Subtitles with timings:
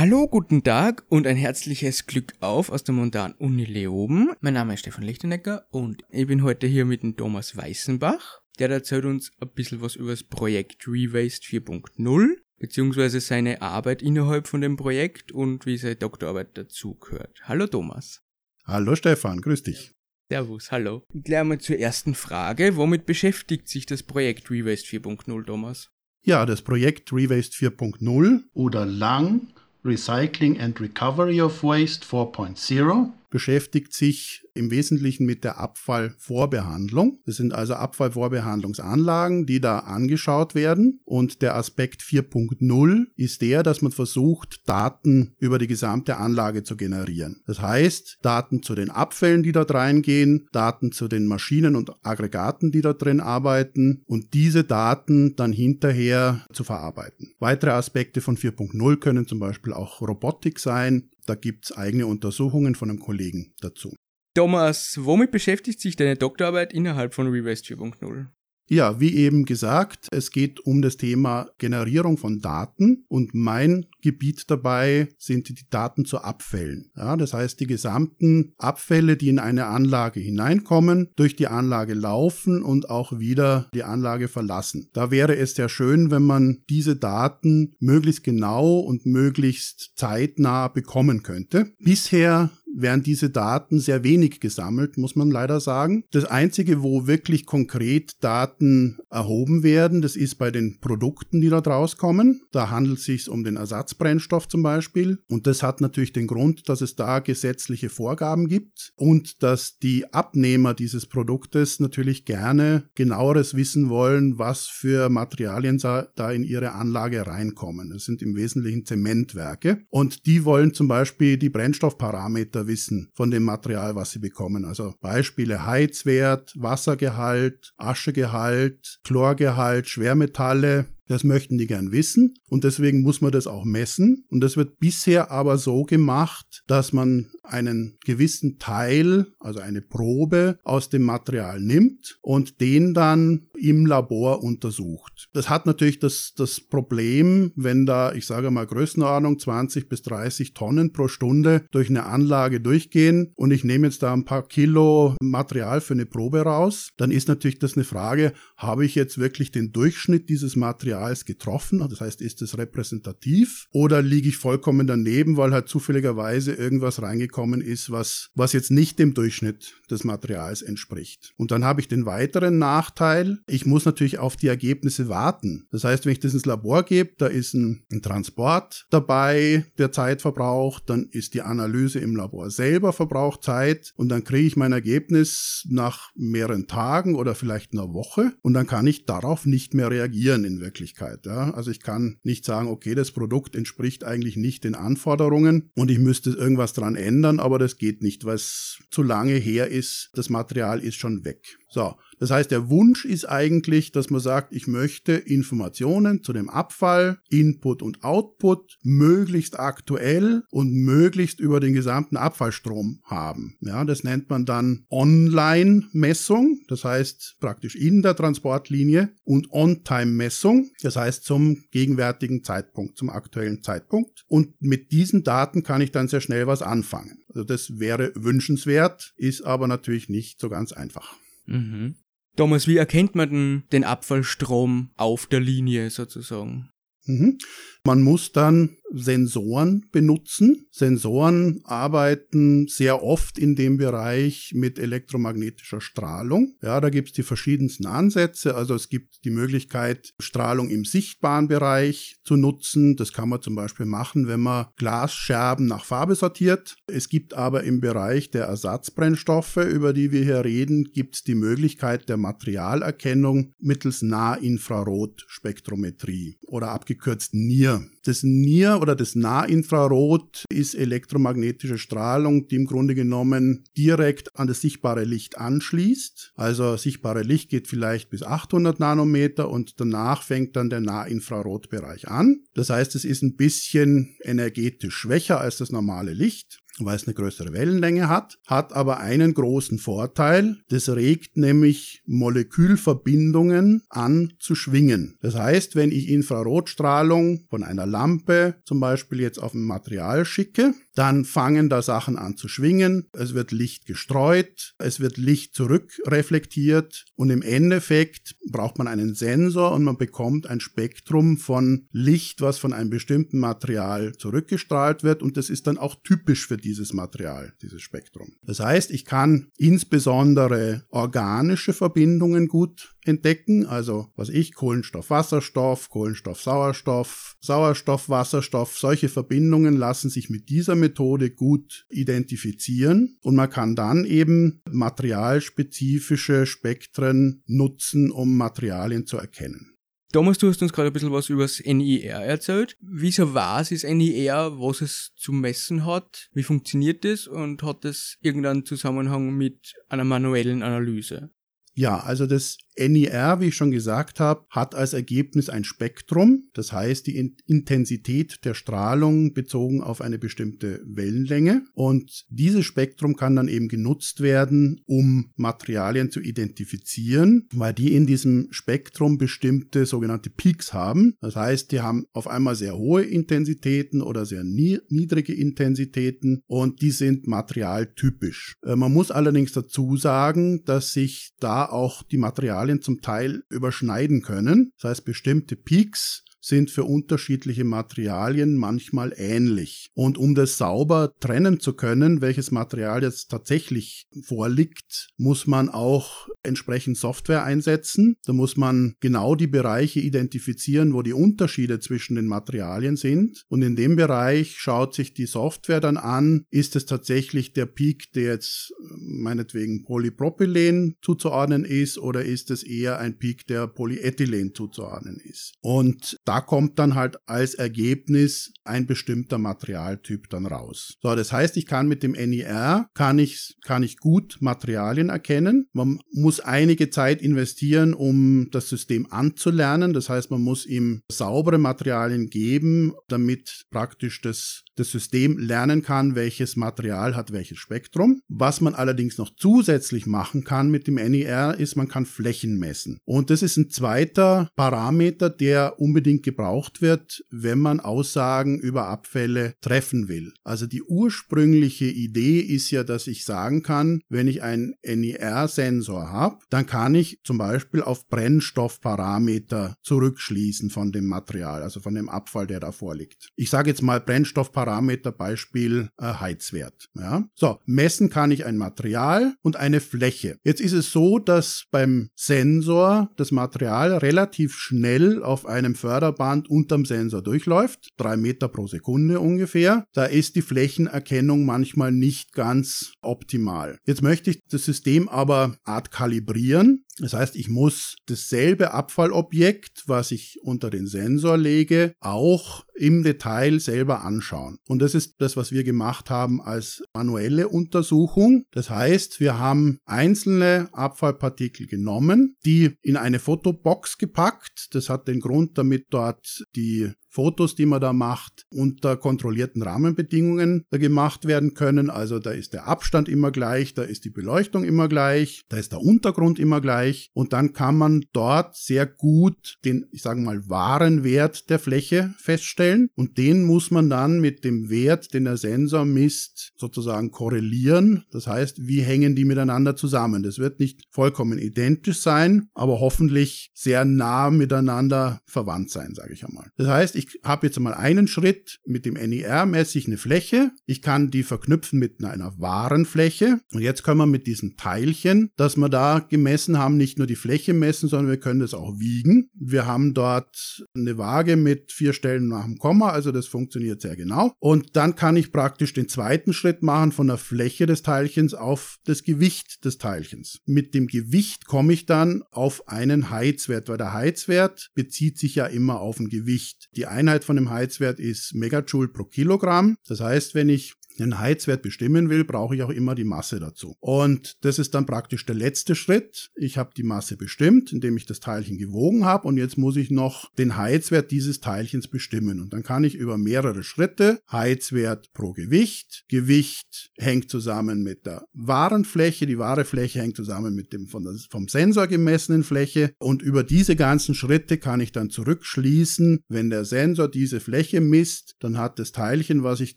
[0.00, 4.30] Hallo, guten Tag und ein herzliches Glück auf aus der Montan Uni Leoben.
[4.40, 8.40] Mein Name ist Stefan Lichtenecker und ich bin heute hier mit dem Thomas Weißenbach.
[8.60, 12.28] Der erzählt uns ein bisschen was über das Projekt Rewaste 4.0,
[12.60, 17.40] beziehungsweise seine Arbeit innerhalb von dem Projekt und wie seine Doktorarbeit dazugehört.
[17.42, 18.22] Hallo Thomas.
[18.66, 19.96] Hallo Stefan, grüß dich.
[20.30, 21.02] Servus, hallo.
[21.12, 22.76] Gleich mal zur ersten Frage.
[22.76, 25.90] Womit beschäftigt sich das Projekt Rewaste 4.0, Thomas?
[26.22, 29.48] Ja, das Projekt Rewaste 4.0 oder lang
[29.84, 37.20] Recycling and Recovery of Waste 4.0 beschäftigt sich im Wesentlichen mit der Abfallvorbehandlung.
[37.26, 41.00] Das sind also Abfallvorbehandlungsanlagen, die da angeschaut werden.
[41.04, 46.76] Und der Aspekt 4.0 ist der, dass man versucht, Daten über die gesamte Anlage zu
[46.76, 47.42] generieren.
[47.46, 52.72] Das heißt, Daten zu den Abfällen, die dort reingehen, Daten zu den Maschinen und Aggregaten,
[52.72, 57.32] die dort drin arbeiten und diese Daten dann hinterher zu verarbeiten.
[57.38, 62.74] Weitere Aspekte von 4.0 können zum Beispiel auch Robotik sein, da gibt es eigene Untersuchungen
[62.74, 63.94] von einem Kollegen dazu.
[64.34, 68.28] Thomas, womit beschäftigt sich deine Doktorarbeit innerhalb von Rewaste 4.0?
[68.70, 74.50] Ja, wie eben gesagt, es geht um das Thema Generierung von Daten und mein Gebiet
[74.50, 76.90] dabei sind die Daten zu Abfällen.
[76.94, 82.62] Ja, das heißt, die gesamten Abfälle, die in eine Anlage hineinkommen, durch die Anlage laufen
[82.62, 84.90] und auch wieder die Anlage verlassen.
[84.92, 91.22] Da wäre es sehr schön, wenn man diese Daten möglichst genau und möglichst zeitnah bekommen
[91.22, 91.72] könnte.
[91.78, 96.04] Bisher werden diese Daten sehr wenig gesammelt, muss man leider sagen.
[96.10, 101.58] Das Einzige, wo wirklich konkret Daten erhoben werden, das ist bei den Produkten, die da
[101.58, 102.42] rauskommen.
[102.52, 105.18] Da handelt es sich um den Ersatzbrennstoff zum Beispiel.
[105.28, 110.12] Und das hat natürlich den Grund, dass es da gesetzliche Vorgaben gibt und dass die
[110.12, 117.26] Abnehmer dieses Produktes natürlich gerne genaueres wissen wollen, was für Materialien da in ihre Anlage
[117.26, 117.90] reinkommen.
[117.90, 119.82] Das sind im Wesentlichen Zementwerke.
[119.90, 124.64] Und die wollen zum Beispiel die Brennstoffparameter wissen von dem Material, was sie bekommen.
[124.64, 133.20] Also Beispiele Heizwert, Wassergehalt, Aschegehalt, Chlorgehalt, Schwermetalle, das möchten die gern wissen und deswegen muss
[133.20, 134.24] man das auch messen.
[134.28, 140.58] Und das wird bisher aber so gemacht, dass man einen gewissen Teil, also eine Probe
[140.64, 145.28] aus dem Material nimmt und den dann im Labor untersucht.
[145.32, 150.52] Das hat natürlich das, das Problem, wenn da, ich sage mal Größenordnung 20 bis 30
[150.52, 155.16] Tonnen pro Stunde durch eine Anlage durchgehen und ich nehme jetzt da ein paar Kilo
[155.22, 159.50] Material für eine Probe raus, dann ist natürlich das eine Frage, habe ich jetzt wirklich
[159.50, 161.86] den Durchschnitt dieses Materials getroffen?
[161.88, 167.38] Das heißt, ist es repräsentativ oder liege ich vollkommen daneben, weil halt zufälligerweise irgendwas reingekommen
[167.38, 171.34] gekommen ist, was, was jetzt nicht dem Durchschnitt des Materials entspricht.
[171.36, 175.68] Und dann habe ich den weiteren Nachteil, ich muss natürlich auf die Ergebnisse warten.
[175.70, 179.92] Das heißt, wenn ich das ins Labor gebe, da ist ein, ein Transport dabei, der
[179.92, 184.56] Zeit verbraucht, dann ist die Analyse im Labor selber verbraucht Zeit und dann kriege ich
[184.56, 189.74] mein Ergebnis nach mehreren Tagen oder vielleicht einer Woche und dann kann ich darauf nicht
[189.74, 190.87] mehr reagieren in Wirklichkeit.
[191.26, 191.50] Ja?
[191.52, 195.98] Also ich kann nicht sagen, okay, das Produkt entspricht eigentlich nicht den Anforderungen und ich
[195.98, 200.10] müsste irgendwas dran ändern, aber das geht nicht, weil es zu lange her ist.
[200.14, 201.58] Das Material ist schon weg.
[201.70, 206.48] So, das heißt, der Wunsch ist eigentlich, dass man sagt, ich möchte Informationen zu dem
[206.48, 213.56] Abfall, Input und Output möglichst aktuell und möglichst über den gesamten Abfallstrom haben.
[213.60, 220.96] Ja, das nennt man dann Online-Messung, das heißt praktisch in der Transportlinie und On-Time-Messung, das
[220.96, 224.24] heißt zum gegenwärtigen Zeitpunkt, zum aktuellen Zeitpunkt.
[224.26, 227.18] Und mit diesen Daten kann ich dann sehr schnell was anfangen.
[227.28, 231.16] Also das wäre wünschenswert, ist aber natürlich nicht so ganz einfach.
[231.48, 231.96] Mhm.
[232.36, 236.70] Thomas, wie erkennt man denn den Abfallstrom auf der Linie sozusagen?
[237.06, 237.38] Mhm.
[237.84, 240.66] Man muss dann Sensoren benutzen.
[240.70, 246.54] Sensoren arbeiten sehr oft in dem Bereich mit elektromagnetischer Strahlung.
[246.62, 248.54] Ja, da gibt es die verschiedensten Ansätze.
[248.54, 252.96] Also es gibt die Möglichkeit, Strahlung im sichtbaren Bereich zu nutzen.
[252.96, 256.76] Das kann man zum Beispiel machen, wenn man Glasscherben nach Farbe sortiert.
[256.86, 261.34] Es gibt aber im Bereich der Ersatzbrennstoffe, über die wir hier reden, gibt es die
[261.34, 267.84] Möglichkeit der Materialerkennung mittels Nahinfrarotspektrometrie oder abgekürzt NIR.
[268.04, 274.60] Das NIR oder das Nahinfrarot ist elektromagnetische Strahlung, die im Grunde genommen direkt an das
[274.60, 276.32] sichtbare Licht anschließt.
[276.36, 282.44] Also sichtbare Licht geht vielleicht bis 800 Nanometer und danach fängt dann der Nahinfrarotbereich an.
[282.54, 286.60] Das heißt, es ist ein bisschen energetisch schwächer als das normale Licht.
[286.84, 290.58] Weil es eine größere Wellenlänge hat, hat aber einen großen Vorteil.
[290.68, 295.16] Das regt nämlich Molekülverbindungen an zu schwingen.
[295.20, 300.74] Das heißt, wenn ich Infrarotstrahlung von einer Lampe zum Beispiel jetzt auf ein Material schicke,
[300.98, 307.04] dann fangen da Sachen an zu schwingen, es wird Licht gestreut, es wird Licht zurückreflektiert.
[307.14, 312.58] Und im Endeffekt braucht man einen Sensor und man bekommt ein Spektrum von Licht, was
[312.58, 315.22] von einem bestimmten Material zurückgestrahlt wird.
[315.22, 318.32] Und das ist dann auch typisch für dieses Material, dieses Spektrum.
[318.42, 326.40] Das heißt, ich kann insbesondere organische Verbindungen gut entdecken, also was ich, Kohlenstoff, Wasserstoff, Kohlenstoff,
[326.40, 333.76] Sauerstoff, Sauerstoff, Wasserstoff, solche Verbindungen lassen sich mit dieser Methode gut identifizieren und man kann
[333.76, 339.78] dann eben materialspezifische Spektren nutzen, um Materialien zu erkennen.
[340.10, 342.78] Thomas, du hast uns gerade ein bisschen was über das NIR erzählt.
[342.80, 346.30] Wieso was ist NIR, was es zu messen hat?
[346.32, 351.30] Wie funktioniert das und hat das irgendeinen Zusammenhang mit einer manuellen Analyse?
[351.74, 356.72] Ja, also das NIR, wie ich schon gesagt habe, hat als Ergebnis ein Spektrum, das
[356.72, 361.64] heißt die Intensität der Strahlung bezogen auf eine bestimmte Wellenlänge.
[361.74, 368.06] Und dieses Spektrum kann dann eben genutzt werden, um Materialien zu identifizieren, weil die in
[368.06, 371.14] diesem Spektrum bestimmte sogenannte Peaks haben.
[371.20, 376.90] Das heißt, die haben auf einmal sehr hohe Intensitäten oder sehr niedrige Intensitäten und die
[376.90, 378.54] sind materialtypisch.
[378.64, 383.42] Äh, man muss allerdings dazu sagen, dass sich da auch die Materialien Materialien zum Teil
[383.48, 384.72] überschneiden können.
[384.80, 389.90] Das heißt, bestimmte Peaks sind für unterschiedliche Materialien manchmal ähnlich.
[389.94, 396.28] Und um das sauber trennen zu können, welches Material jetzt tatsächlich vorliegt, muss man auch
[396.42, 398.16] entsprechend Software einsetzen.
[398.24, 403.44] Da muss man genau die Bereiche identifizieren, wo die Unterschiede zwischen den Materialien sind.
[403.48, 408.12] Und in dem Bereich schaut sich die Software dann an, ist es tatsächlich der Peak,
[408.12, 415.20] der jetzt meinetwegen Polypropylen zuzuordnen ist, oder ist es eher ein Peak, der Polyethylen zuzuordnen
[415.22, 415.54] ist.
[415.60, 420.98] Und da kommt dann halt als Ergebnis ein bestimmter Materialtyp dann raus.
[421.00, 425.68] So, das heißt, ich kann mit dem NIR, kann ich, kann ich gut Materialien erkennen.
[425.72, 429.94] Man muss einige Zeit investieren, um das System anzulernen.
[429.94, 436.14] Das heißt, man muss ihm saubere Materialien geben, damit praktisch das, das System lernen kann,
[436.14, 438.22] welches Material hat welches Spektrum.
[438.28, 442.98] Was man allerdings noch zusätzlich machen kann mit dem NIR, ist, man kann Flächen messen.
[443.04, 449.54] Und das ist ein zweiter Parameter, der unbedingt gebraucht wird, wenn man Aussagen über Abfälle
[449.60, 450.32] treffen will.
[450.44, 456.38] Also die ursprüngliche Idee ist ja, dass ich sagen kann, wenn ich einen NIR-Sensor habe,
[456.50, 462.46] dann kann ich zum Beispiel auf Brennstoffparameter zurückschließen von dem Material, also von dem Abfall,
[462.46, 463.30] der da vorliegt.
[463.36, 464.67] Ich sage jetzt mal Brennstoffparameter
[465.12, 466.88] Beispiel äh, Heizwert.
[466.94, 467.24] Ja?
[467.34, 470.36] So, messen kann ich ein Material und eine Fläche.
[470.44, 476.48] Jetzt ist es so, dass beim Sensor das Material relativ schnell auf einem Förder Förderband
[476.48, 482.92] unterm Sensor durchläuft, drei Meter pro Sekunde ungefähr, da ist die Flächenerkennung manchmal nicht ganz
[483.02, 483.78] optimal.
[483.86, 486.84] Jetzt möchte ich das System aber art kalibrieren.
[487.00, 493.60] Das heißt, ich muss dasselbe Abfallobjekt, was ich unter den Sensor lege, auch im Detail
[493.60, 494.58] selber anschauen.
[494.68, 498.44] Und das ist das, was wir gemacht haben als manuelle Untersuchung.
[498.52, 504.68] Das heißt, wir haben einzelne Abfallpartikel genommen, die in eine Fotobox gepackt.
[504.72, 510.64] Das hat den Grund, damit dort die Fotos, die man da macht, unter kontrollierten Rahmenbedingungen
[510.70, 511.90] gemacht werden können.
[511.90, 515.72] Also da ist der Abstand immer gleich, da ist die Beleuchtung immer gleich, da ist
[515.72, 520.48] der Untergrund immer gleich und dann kann man dort sehr gut den, ich sage mal,
[520.48, 525.36] wahren Wert der Fläche feststellen und den muss man dann mit dem Wert, den der
[525.36, 528.04] Sensor misst, sozusagen korrelieren.
[528.10, 530.22] Das heißt, wie hängen die miteinander zusammen?
[530.22, 536.24] Das wird nicht vollkommen identisch sein, aber hoffentlich sehr nah miteinander verwandt sein, sage ich
[536.24, 536.50] einmal.
[536.56, 540.50] Das heißt, ich habe jetzt mal einen Schritt mit dem NIR ich eine Fläche.
[540.66, 543.40] Ich kann die verknüpfen mit einer wahren Fläche.
[543.52, 547.16] Und jetzt können wir mit diesen Teilchen, das wir da gemessen haben, nicht nur die
[547.16, 549.30] Fläche messen, sondern wir können das auch wiegen.
[549.34, 553.94] Wir haben dort eine Waage mit vier Stellen nach dem Komma, also das funktioniert sehr
[553.94, 554.32] genau.
[554.40, 558.78] Und dann kann ich praktisch den zweiten Schritt machen von der Fläche des Teilchens auf
[558.84, 560.40] das Gewicht des Teilchens.
[560.46, 565.46] Mit dem Gewicht komme ich dann auf einen Heizwert, weil der Heizwert bezieht sich ja
[565.46, 566.68] immer auf ein Gewicht.
[566.74, 569.76] Die Einheit von dem Heizwert ist Megajoule pro Kilogramm.
[569.86, 570.74] Das heißt, wenn ich
[571.04, 573.76] einen Heizwert bestimmen will, brauche ich auch immer die Masse dazu.
[573.80, 576.30] Und das ist dann praktisch der letzte Schritt.
[576.36, 579.90] Ich habe die Masse bestimmt, indem ich das Teilchen gewogen habe und jetzt muss ich
[579.90, 582.40] noch den Heizwert dieses Teilchens bestimmen.
[582.40, 586.04] Und dann kann ich über mehrere Schritte Heizwert pro Gewicht.
[586.08, 591.04] Gewicht hängt zusammen mit der wahren Fläche, die wahre Fläche hängt zusammen mit dem von
[591.04, 596.50] der, vom Sensor gemessenen Fläche und über diese ganzen Schritte kann ich dann zurückschließen, wenn
[596.50, 599.76] der Sensor diese Fläche misst, dann hat das Teilchen, was ich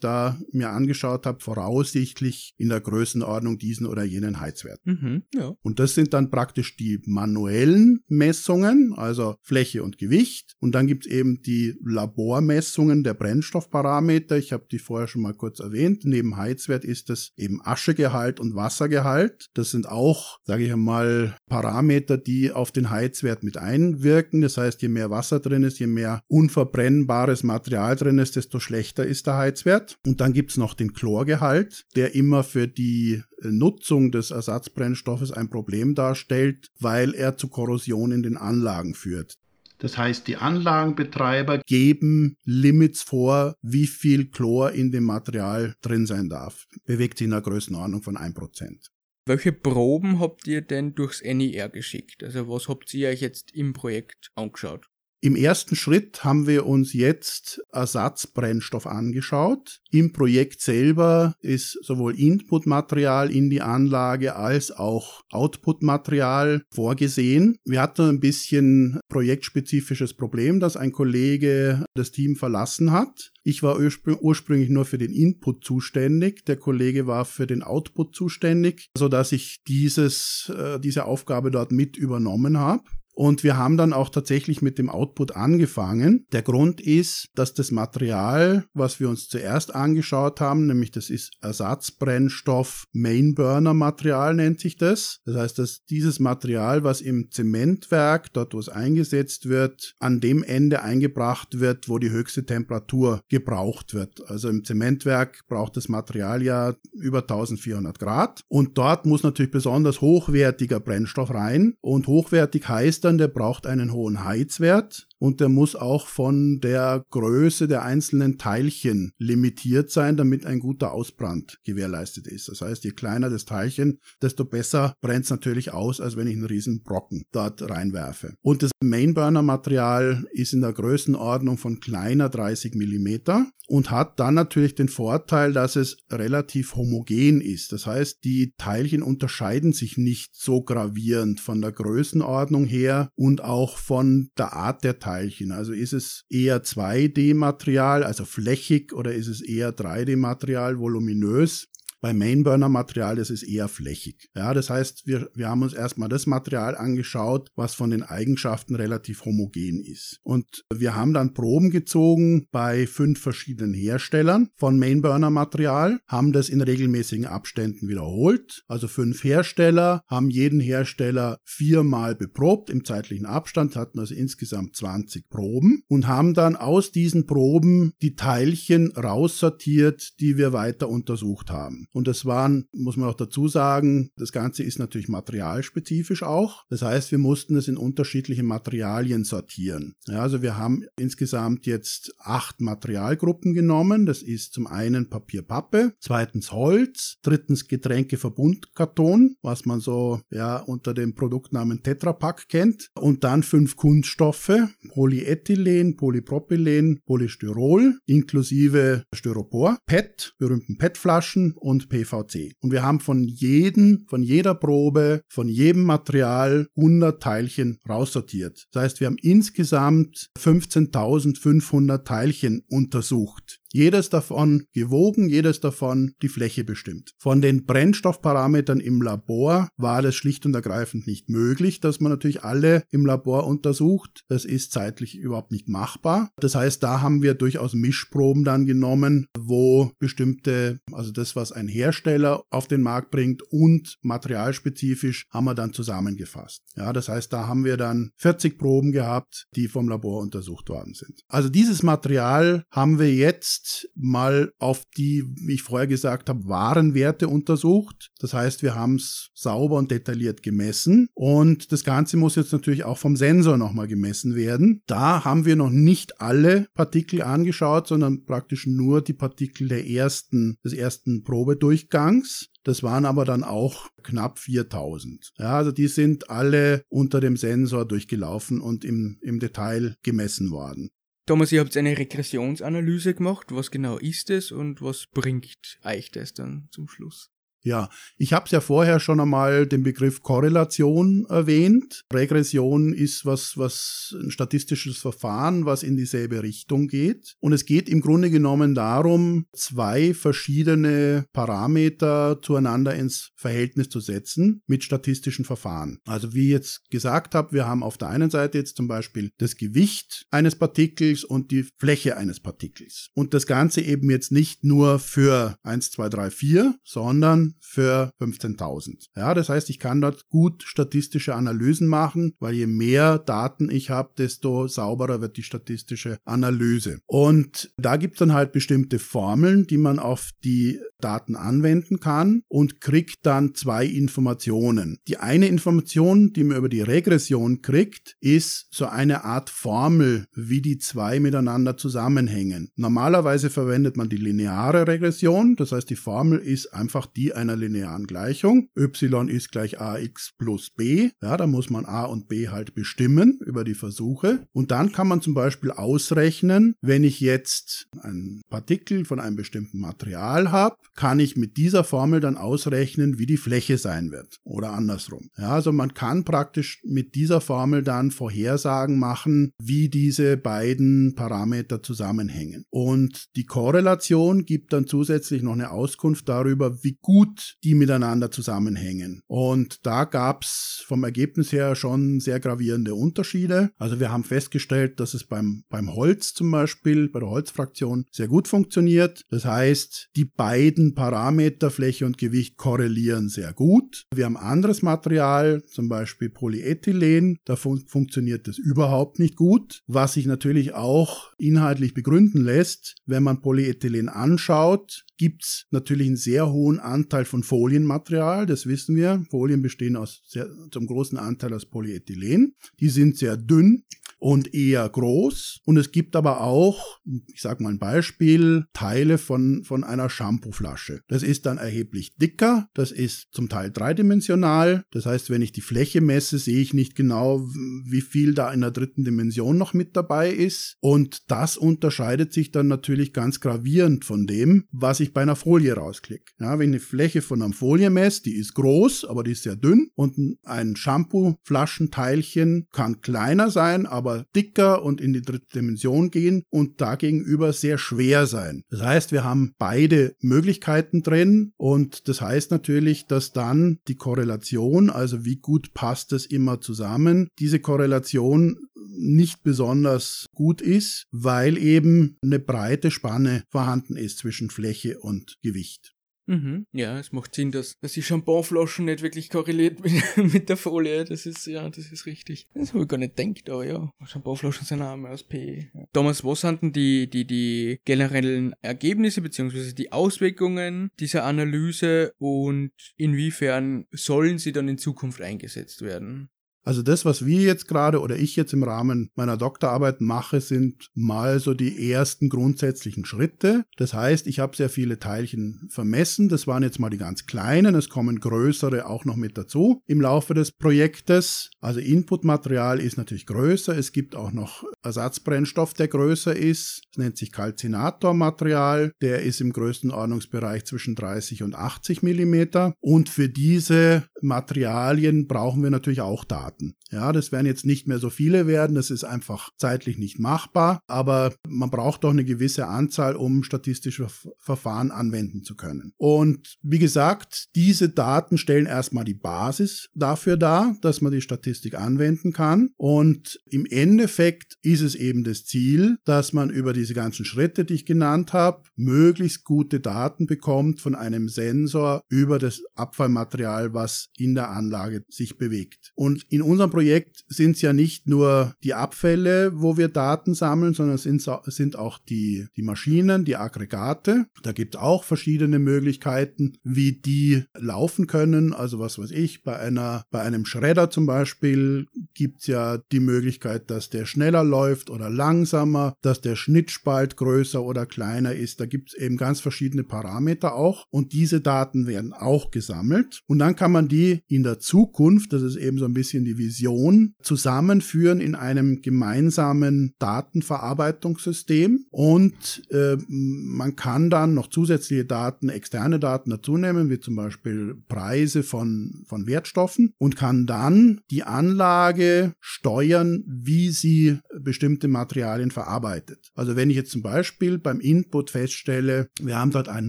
[0.00, 4.80] da mir angeschaut habe, voraussichtlich in der Größenordnung diesen oder jenen Heizwert.
[4.84, 5.52] Mhm, ja.
[5.62, 10.54] Und das sind dann praktisch die manuellen Messungen, also Fläche und Gewicht.
[10.58, 14.36] Und dann gibt es eben die Labormessungen der Brennstoffparameter.
[14.36, 16.04] Ich habe die vorher schon mal kurz erwähnt.
[16.04, 19.48] Neben Heizwert ist es eben Aschegehalt und Wassergehalt.
[19.54, 24.40] Das sind auch, sage ich einmal, Parameter, die auf den Heizwert mit einwirken.
[24.40, 29.04] Das heißt, je mehr Wasser drin ist, je mehr unverbrennbares Material drin ist, desto schlechter
[29.04, 29.98] ist der Heizwert.
[30.06, 35.50] Und dann gibt es noch den Chlorgehalt, der immer für die Nutzung des Ersatzbrennstoffes ein
[35.50, 39.34] Problem darstellt, weil er zu Korrosion in den Anlagen führt.
[39.78, 46.28] Das heißt, die Anlagenbetreiber geben Limits vor, wie viel Chlor in dem Material drin sein
[46.28, 46.68] darf.
[46.84, 48.86] Bewegt sich in einer Größenordnung von 1%.
[49.26, 52.22] Welche Proben habt ihr denn durchs NIR geschickt?
[52.22, 54.86] Also was habt ihr euch jetzt im Projekt angeschaut?
[55.24, 59.80] Im ersten Schritt haben wir uns jetzt Ersatzbrennstoff angeschaut.
[59.92, 67.56] Im Projekt selber ist sowohl Inputmaterial in die Anlage als auch Outputmaterial vorgesehen.
[67.64, 73.30] Wir hatten ein bisschen projektspezifisches Problem, dass ein Kollege das Team verlassen hat.
[73.44, 78.88] Ich war ursprünglich nur für den Input zuständig, der Kollege war für den Output zuständig,
[78.98, 82.82] so dass ich dieses, äh, diese Aufgabe dort mit übernommen habe.
[83.12, 86.26] Und wir haben dann auch tatsächlich mit dem Output angefangen.
[86.32, 91.32] Der Grund ist, dass das Material, was wir uns zuerst angeschaut haben, nämlich das ist
[91.40, 95.20] Ersatzbrennstoff Mainburner Material nennt sich das.
[95.24, 100.42] Das heißt, dass dieses Material, was im Zementwerk, dort wo es eingesetzt wird, an dem
[100.42, 104.28] Ende eingebracht wird, wo die höchste Temperatur gebraucht wird.
[104.28, 108.42] Also im Zementwerk braucht das Material ja über 1400 Grad.
[108.48, 111.74] Und dort muss natürlich besonders hochwertiger Brennstoff rein.
[111.80, 117.68] Und hochwertig heißt der braucht einen hohen Heizwert und der muss auch von der Größe
[117.68, 122.48] der einzelnen Teilchen limitiert sein, damit ein guter Ausbrand gewährleistet ist.
[122.48, 126.34] Das heißt, je kleiner das Teilchen, desto besser brennt es natürlich aus, als wenn ich
[126.34, 128.34] einen riesen Brocken dort reinwerfe.
[128.42, 134.74] Und das Mainburner-Material ist in der Größenordnung von kleiner 30 Millimeter und hat dann natürlich
[134.74, 137.70] den Vorteil, dass es relativ homogen ist.
[137.70, 143.78] Das heißt, die Teilchen unterscheiden sich nicht so gravierend von der Größenordnung her und auch
[143.78, 145.52] von der Art der Teilchen Teilchen?
[145.52, 151.68] Also ist es eher 2D-Material, also flächig, oder ist es eher 3D-Material, voluminös?
[152.02, 154.28] Bei Mainburner-Material ist es eher flächig.
[154.34, 158.74] Ja, das heißt, wir, wir haben uns erstmal das Material angeschaut, was von den Eigenschaften
[158.74, 160.18] relativ homogen ist.
[160.24, 166.60] Und wir haben dann Proben gezogen bei fünf verschiedenen Herstellern von Mainburner-Material, haben das in
[166.60, 168.64] regelmäßigen Abständen wiederholt.
[168.66, 175.28] Also fünf Hersteller haben jeden Hersteller viermal beprobt im zeitlichen Abstand, hatten also insgesamt 20
[175.28, 181.86] Proben und haben dann aus diesen Proben die Teilchen raussortiert, die wir weiter untersucht haben.
[181.92, 186.64] Und das waren, muss man auch dazu sagen, das Ganze ist natürlich materialspezifisch auch.
[186.70, 189.94] Das heißt, wir mussten es in unterschiedliche Materialien sortieren.
[190.06, 194.06] Ja, also wir haben insgesamt jetzt acht Materialgruppen genommen.
[194.06, 200.94] Das ist zum einen Papier, Pappe, zweitens Holz, drittens Getränkeverbundkarton, was man so ja unter
[200.94, 204.52] dem Produktnamen Tetra Pak kennt, und dann fünf Kunststoffe,
[204.88, 212.52] Polyethylen, Polypropylen, Polystyrol, inklusive Styropor, PET, berühmten PET-Flaschen und und PVC.
[212.60, 218.66] Und wir haben von jedem, von jeder Probe, von jedem Material 100 Teilchen raussortiert.
[218.72, 223.61] Das heißt, wir haben insgesamt 15.500 Teilchen untersucht.
[223.72, 227.14] Jedes davon gewogen, jedes davon die Fläche bestimmt.
[227.18, 232.44] Von den Brennstoffparametern im Labor war das schlicht und ergreifend nicht möglich, dass man natürlich
[232.44, 234.24] alle im Labor untersucht.
[234.28, 236.30] Das ist zeitlich überhaupt nicht machbar.
[236.36, 241.68] Das heißt, da haben wir durchaus Mischproben dann genommen, wo bestimmte, also das, was ein
[241.68, 246.62] Hersteller auf den Markt bringt und materialspezifisch haben wir dann zusammengefasst.
[246.76, 250.94] Ja, das heißt, da haben wir dann 40 Proben gehabt, die vom Labor untersucht worden
[250.94, 251.22] sind.
[251.28, 256.48] Also dieses Material haben wir jetzt jetzt mal auf die, wie ich vorher gesagt habe,
[256.48, 258.10] wahren Werte untersucht.
[258.18, 262.84] Das heißt, wir haben es sauber und detailliert gemessen und das Ganze muss jetzt natürlich
[262.84, 264.82] auch vom Sensor nochmal gemessen werden.
[264.86, 270.58] Da haben wir noch nicht alle Partikel angeschaut, sondern praktisch nur die Partikel der ersten,
[270.64, 272.48] des ersten Probedurchgangs.
[272.64, 275.32] Das waren aber dann auch knapp 4000.
[275.38, 280.90] Ja, also die sind alle unter dem Sensor durchgelaufen und im, im Detail gemessen worden.
[281.24, 283.46] Thomas, ihr habt eine Regressionsanalyse gemacht.
[283.50, 287.31] Was genau ist es und was bringt euch das dann zum Schluss?
[287.64, 292.04] Ja, ich habe es ja vorher schon einmal den Begriff Korrelation erwähnt.
[292.12, 297.36] Regression ist was, was ein statistisches Verfahren, was in dieselbe Richtung geht.
[297.38, 304.62] Und es geht im Grunde genommen darum, zwei verschiedene Parameter zueinander ins Verhältnis zu setzen
[304.66, 305.98] mit statistischen Verfahren.
[306.04, 309.30] Also wie ich jetzt gesagt habe, wir haben auf der einen Seite jetzt zum Beispiel
[309.38, 313.08] das Gewicht eines Partikels und die Fläche eines Partikels.
[313.14, 319.08] Und das Ganze eben jetzt nicht nur für 1, 2, 3, 4, sondern für 15.000.
[319.16, 323.90] Ja, das heißt, ich kann dort gut statistische Analysen machen, weil je mehr Daten ich
[323.90, 327.00] habe, desto sauberer wird die statistische Analyse.
[327.06, 332.42] Und da gibt es dann halt bestimmte Formeln, die man auf die Daten anwenden kann
[332.48, 334.98] und kriegt dann zwei Informationen.
[335.08, 340.62] Die eine Information, die man über die Regression kriegt, ist so eine Art Formel, wie
[340.62, 342.70] die zwei miteinander zusammenhängen.
[342.76, 348.06] Normalerweise verwendet man die lineare Regression, das heißt die Formel ist einfach die einer linearen
[348.06, 348.68] Gleichung.
[348.76, 351.10] y ist gleich ax plus b.
[351.20, 354.46] Ja, da muss man a und b halt bestimmen über die Versuche.
[354.52, 359.80] Und dann kann man zum Beispiel ausrechnen, wenn ich jetzt ein Partikel von einem bestimmten
[359.80, 364.38] Material habe, kann ich mit dieser Formel dann ausrechnen, wie die Fläche sein wird.
[364.44, 365.30] Oder andersrum.
[365.36, 371.82] Ja, also man kann praktisch mit dieser Formel dann Vorhersagen machen, wie diese beiden Parameter
[371.82, 372.64] zusammenhängen.
[372.70, 378.30] Und die Korrelation gibt dann zusätzlich noch eine Auskunft darüber, wie gut gut die miteinander
[378.30, 379.22] zusammenhängen.
[379.26, 383.70] Und da gab's vom Ergebnis her schon sehr gravierende Unterschiede.
[383.78, 388.28] Also wir haben festgestellt, dass es beim, beim Holz zum Beispiel, bei der Holzfraktion sehr
[388.28, 389.22] gut funktioniert.
[389.30, 394.04] Das heißt, die beiden Parameter Fläche und Gewicht korrelieren sehr gut.
[394.14, 397.38] Wir haben anderes Material, zum Beispiel Polyethylen.
[397.44, 403.22] Da fun funktioniert das überhaupt nicht gut, was sich natürlich auch inhaltlich begründen lässt, wenn
[403.22, 409.24] man Polyethylen anschaut gibt es natürlich einen sehr hohen Anteil von Folienmaterial, das wissen wir.
[409.30, 412.54] Folien bestehen aus sehr, zum großen Anteil aus Polyethylen.
[412.80, 413.84] Die sind sehr dünn
[414.22, 415.62] und eher groß.
[415.64, 417.00] Und es gibt aber auch,
[417.34, 421.00] ich sage mal ein Beispiel, Teile von, von einer Shampooflasche.
[421.08, 422.68] Das ist dann erheblich dicker.
[422.72, 424.84] Das ist zum Teil dreidimensional.
[424.92, 427.40] Das heißt, wenn ich die Fläche messe, sehe ich nicht genau,
[427.84, 430.76] wie viel da in der dritten Dimension noch mit dabei ist.
[430.78, 435.74] Und das unterscheidet sich dann natürlich ganz gravierend von dem, was ich bei einer Folie
[435.74, 436.30] rausklicke.
[436.38, 439.42] Ja, wenn ich eine Fläche von einer Folie messe, die ist groß, aber die ist
[439.42, 439.88] sehr dünn.
[439.96, 446.42] Und ein Shampoo-Flaschenteilchen kann kleiner sein, aber aber dicker und in die dritte Dimension gehen
[446.50, 448.62] und dagegenüber sehr schwer sein.
[448.70, 454.90] Das heißt, wir haben beide Möglichkeiten drin und das heißt natürlich, dass dann die Korrelation,
[454.90, 458.58] also wie gut passt es immer zusammen, diese Korrelation
[458.94, 465.94] nicht besonders gut ist, weil eben eine breite Spanne vorhanden ist zwischen Fläche und Gewicht.
[466.32, 466.66] Mhm.
[466.72, 469.92] Ja, es macht Sinn, dass, dass die Champonflaschen nicht wirklich korreliert mit,
[470.32, 471.04] mit der Folie.
[471.04, 472.48] Das ist, ja, das ist richtig.
[472.54, 475.68] Das habe ich gar nicht gedacht, aber ja, Champonflaschen sind auch aus PE.
[475.74, 475.84] Ja.
[475.92, 482.72] Thomas, was sind denn die, die, die generellen Ergebnisse beziehungsweise die Auswirkungen dieser Analyse und
[482.96, 486.30] inwiefern sollen sie dann in Zukunft eingesetzt werden?
[486.64, 490.90] Also das, was wir jetzt gerade oder ich jetzt im Rahmen meiner Doktorarbeit mache, sind
[490.94, 493.64] mal so die ersten grundsätzlichen Schritte.
[493.76, 496.28] Das heißt, ich habe sehr viele Teilchen vermessen.
[496.28, 497.74] Das waren jetzt mal die ganz kleinen.
[497.74, 501.50] Es kommen größere auch noch mit dazu im Laufe des Projektes.
[501.60, 503.76] Also Inputmaterial ist natürlich größer.
[503.76, 506.82] Es gibt auch noch Ersatzbrennstoff, der größer ist.
[506.90, 508.92] Es nennt sich Calcinatormaterial.
[509.00, 512.74] Der ist im größten Ordnungsbereich zwischen 30 und 80 Millimeter.
[512.80, 516.51] Und für diese Materialien brauchen wir natürlich auch Daten.
[516.52, 516.74] Daten.
[516.90, 520.80] Ja, das werden jetzt nicht mehr so viele werden, das ist einfach zeitlich nicht machbar,
[520.86, 525.92] aber man braucht doch eine gewisse Anzahl, um statistische Verfahren anwenden zu können.
[525.96, 531.74] Und wie gesagt, diese Daten stellen erstmal die Basis dafür dar, dass man die Statistik
[531.74, 532.70] anwenden kann.
[532.76, 537.74] Und im Endeffekt ist es eben das Ziel, dass man über diese ganzen Schritte, die
[537.74, 544.34] ich genannt habe, möglichst gute Daten bekommt von einem Sensor über das Abfallmaterial, was in
[544.34, 545.92] der Anlage sich bewegt.
[545.94, 550.34] Und in in unserem Projekt sind es ja nicht nur die Abfälle, wo wir Daten
[550.34, 554.26] sammeln, sondern es sind, auch die, die Maschinen, die Aggregate.
[554.42, 558.52] Da gibt es auch verschiedene Möglichkeiten, wie die laufen können.
[558.52, 563.00] Also was weiß ich, bei einer, bei einem Schredder zum Beispiel gibt es ja die
[563.00, 568.60] Möglichkeit, dass der schneller läuft oder langsamer, dass der Schnittspalt größer oder kleiner ist.
[568.60, 573.38] Da gibt es eben ganz verschiedene Parameter auch und diese Daten werden auch gesammelt und
[573.38, 577.14] dann kann man die in der Zukunft, das ist eben so ein bisschen die Vision,
[577.22, 586.30] zusammenführen in einem gemeinsamen Datenverarbeitungssystem und äh, man kann dann noch zusätzliche Daten, externe Daten
[586.30, 593.24] dazu nehmen, wie zum Beispiel Preise von, von Wertstoffen und kann dann die Anlage steuern,
[593.26, 596.30] wie sie bestimmte Materialien verarbeitet.
[596.34, 599.88] Also wenn ich jetzt zum Beispiel beim Input feststelle, wir haben dort ein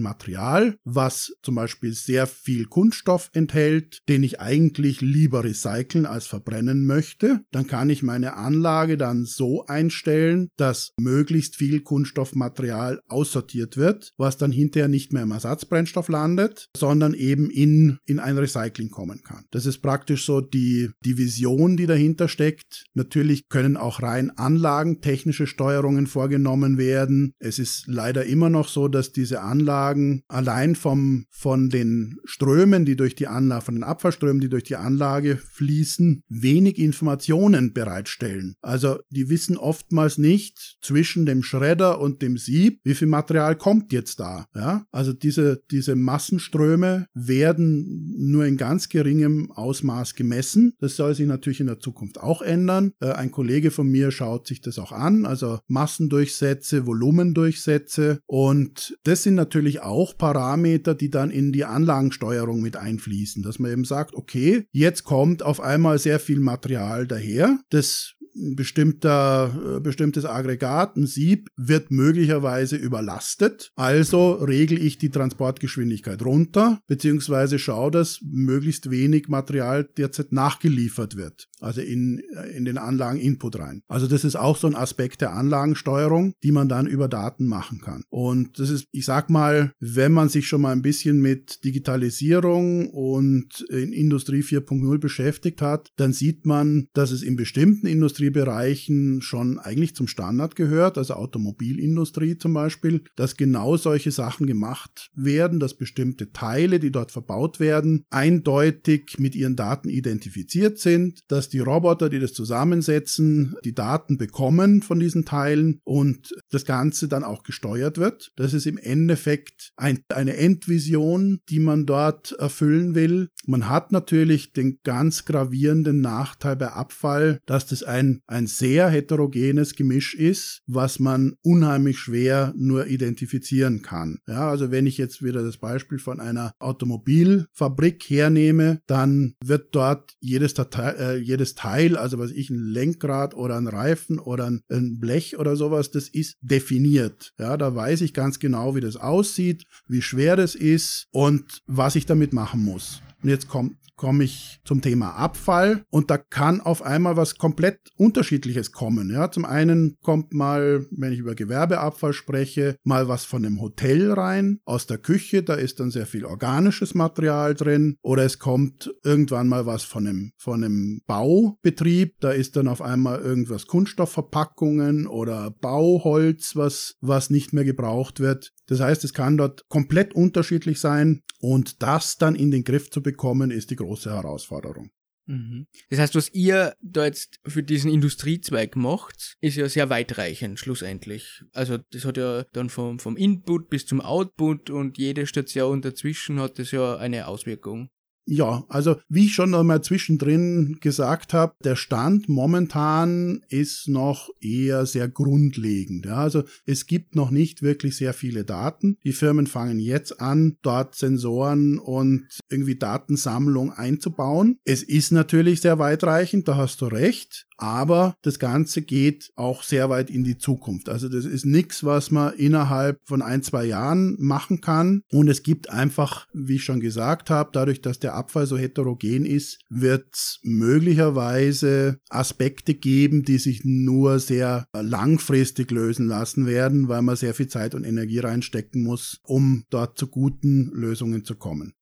[0.00, 6.84] Material, was zum Beispiel sehr viel Kunststoff enthält, den ich eigentlich lieber recyceln als verbrennen
[6.84, 14.12] möchte, dann kann ich meine Anlage dann so einstellen, dass möglichst viel Kunststoffmaterial aussortiert wird,
[14.16, 19.22] was dann hinterher nicht mehr im Ersatzbrennstoff landet, sondern eben in, in ein Recycling kommen
[19.22, 19.44] kann.
[19.52, 22.86] Das ist praktisch so die, die Vision, die dahinter steckt.
[22.94, 27.34] Natürlich können auch rein anlagentechnische Steuerungen vorgenommen werden.
[27.38, 32.96] Es ist leider immer noch so, dass diese Anlagen allein vom, von den Strömen, die
[32.96, 38.56] durch die Anlage, von den Abfallströmen, die durch die Anlage fließen, wenig Informationen bereitstellen.
[38.60, 43.92] Also die wissen oftmals nicht zwischen dem Schredder und dem Sieb, wie viel Material kommt
[43.92, 44.46] jetzt da.
[44.54, 44.86] Ja?
[44.90, 50.74] Also diese, diese Massenströme werden nur in ganz geringem Ausmaß gemessen.
[50.80, 52.92] Das soll sich natürlich in der Zukunft auch ändern.
[53.00, 59.22] Äh, ein Kollege von mir schaut sich das auch an, also Massendurchsätze, Volumendurchsätze und das
[59.22, 64.14] sind natürlich auch Parameter, die dann in die Anlagensteuerung mit einfließen, dass man eben sagt,
[64.14, 71.06] okay, jetzt kommt auf einmal sehr viel Material daher, das bestimmter, äh, bestimmtes Aggregat, ein
[71.06, 73.72] Sieb, wird möglicherweise überlastet.
[73.76, 81.48] Also regle ich die Transportgeschwindigkeit runter, beziehungsweise schaue, dass möglichst wenig Material derzeit nachgeliefert wird.
[81.60, 83.82] Also in, äh, in den Anlagen Input rein.
[83.88, 87.80] Also das ist auch so ein Aspekt der Anlagensteuerung, die man dann über Daten machen
[87.80, 88.02] kann.
[88.10, 92.90] Und das ist, ich sag mal, wenn man sich schon mal ein bisschen mit Digitalisierung
[92.90, 99.20] und in Industrie 4.0 beschäftigt hat, dann sieht man, dass es in bestimmten Industrie Industriebereichen
[99.22, 105.60] schon eigentlich zum Standard gehört, also Automobilindustrie zum Beispiel, dass genau solche Sachen gemacht werden,
[105.60, 111.58] dass bestimmte Teile, die dort verbaut werden, eindeutig mit ihren Daten identifiziert sind, dass die
[111.58, 117.42] Roboter, die das zusammensetzen, die Daten bekommen von diesen Teilen und das Ganze dann auch
[117.42, 118.32] gesteuert wird.
[118.36, 123.28] Das ist im Endeffekt ein, eine Endvision, die man dort erfüllen will.
[123.46, 129.74] Man hat natürlich den ganz gravierenden Nachteil bei Abfall, dass das ein ein, sehr heterogenes
[129.74, 134.18] Gemisch ist, was man unheimlich schwer nur identifizieren kann.
[134.26, 140.14] Ja, also wenn ich jetzt wieder das Beispiel von einer Automobilfabrik hernehme, dann wird dort
[140.20, 144.62] jedes, Datei, äh, jedes Teil, also was ich, ein Lenkrad oder ein Reifen oder ein,
[144.70, 147.32] ein Blech oder sowas, das ist definiert.
[147.38, 151.96] Ja, da weiß ich ganz genau, wie das aussieht, wie schwer das ist und was
[151.96, 153.00] ich damit machen muss.
[153.22, 157.78] Und jetzt kommt komme ich zum Thema Abfall und da kann auf einmal was komplett
[157.96, 159.10] unterschiedliches kommen.
[159.10, 164.12] Ja, zum einen kommt mal, wenn ich über Gewerbeabfall spreche, mal was von einem Hotel
[164.12, 168.92] rein, aus der Küche, da ist dann sehr viel organisches Material drin oder es kommt
[169.04, 175.06] irgendwann mal was von einem, von einem Baubetrieb, da ist dann auf einmal irgendwas Kunststoffverpackungen
[175.06, 178.52] oder Bauholz, was, was nicht mehr gebraucht wird.
[178.66, 183.02] Das heißt, es kann dort komplett unterschiedlich sein und das dann in den Griff zu
[183.02, 184.90] bekommen, ist die große Herausforderung.
[185.26, 185.66] Mhm.
[185.90, 191.44] Das heißt, was ihr da jetzt für diesen Industriezweig macht, ist ja sehr weitreichend schlussendlich.
[191.52, 196.40] Also das hat ja dann vom, vom Input bis zum Output und jede Station dazwischen
[196.40, 197.90] hat das ja eine Auswirkung.
[198.26, 204.86] Ja, also wie ich schon einmal zwischendrin gesagt habe, der Stand momentan ist noch eher
[204.86, 206.06] sehr grundlegend.
[206.06, 208.96] Ja, also es gibt noch nicht wirklich sehr viele Daten.
[209.04, 214.58] Die Firmen fangen jetzt an, dort Sensoren und irgendwie Datensammlung einzubauen.
[214.64, 217.46] Es ist natürlich sehr weitreichend, da hast du recht.
[217.56, 220.88] Aber das Ganze geht auch sehr weit in die Zukunft.
[220.88, 225.02] Also das ist nichts, was man innerhalb von ein, zwei Jahren machen kann.
[225.12, 229.24] Und es gibt einfach, wie ich schon gesagt habe, dadurch, dass der Abfall so heterogen
[229.26, 237.02] ist, wird es möglicherweise Aspekte geben, die sich nur sehr langfristig lösen lassen werden, weil
[237.02, 241.74] man sehr viel Zeit und Energie reinstecken muss, um dort zu guten Lösungen zu kommen.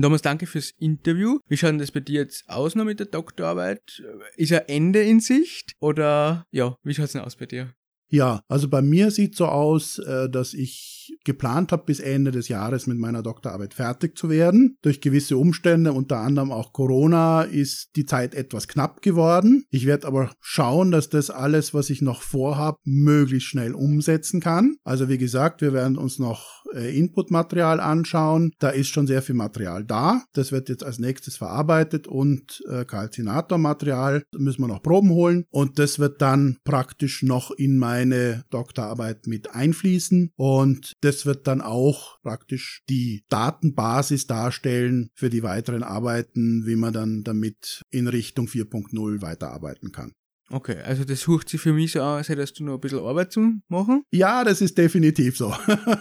[0.00, 1.40] Thomas, danke fürs Interview.
[1.48, 4.02] Wie schaut das bei dir jetzt aus noch mit der Doktorarbeit?
[4.36, 5.74] Ist ein Ende in Sicht?
[5.80, 7.74] Oder ja, wie schaut es denn aus bei dir?
[8.10, 12.48] Ja, also bei mir sieht so aus, äh, dass ich geplant habe, bis Ende des
[12.48, 14.76] Jahres mit meiner Doktorarbeit fertig zu werden.
[14.82, 19.64] Durch gewisse Umstände, unter anderem auch Corona, ist die Zeit etwas knapp geworden.
[19.70, 24.76] Ich werde aber schauen, dass das alles, was ich noch vorhabe, möglichst schnell umsetzen kann.
[24.84, 28.52] Also wie gesagt, wir werden uns noch äh, Inputmaterial anschauen.
[28.58, 30.22] Da ist schon sehr viel Material da.
[30.32, 35.78] Das wird jetzt als nächstes verarbeitet und äh, Kalzinatormaterial müssen wir noch Proben holen und
[35.78, 42.20] das wird dann praktisch noch in meine Doktorarbeit mit einfließen und das wird dann auch
[42.22, 49.20] praktisch die Datenbasis darstellen für die weiteren Arbeiten, wie man dann damit in Richtung 4.0
[49.20, 50.12] weiterarbeiten kann.
[50.52, 53.30] Okay, also das sucht sich für mich so aus, hättest du noch ein bisschen Arbeit
[53.30, 54.02] zu machen.
[54.10, 55.54] Ja, das ist definitiv so.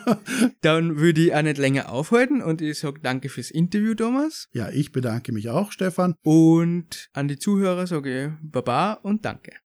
[0.62, 4.48] Dann würde ich auch nicht länger aufhalten und ich sage danke fürs Interview, Thomas.
[4.52, 6.16] Ja, ich bedanke mich auch, Stefan.
[6.24, 9.52] Und an die Zuhörer sage ich Baba und danke.